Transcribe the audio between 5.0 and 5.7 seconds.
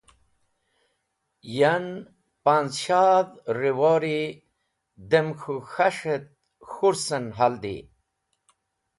dem k̃hũ